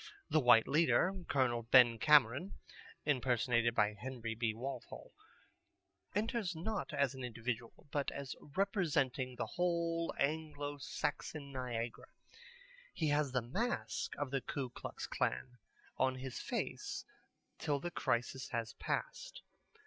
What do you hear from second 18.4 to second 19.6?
has passed.